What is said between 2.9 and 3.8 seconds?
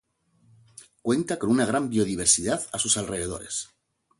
alrededores.